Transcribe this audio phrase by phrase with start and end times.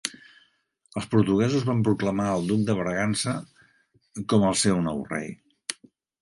[1.01, 3.35] Els portuguesos van proclamar el Duc de Bragança
[4.35, 5.31] com el seu nou rei.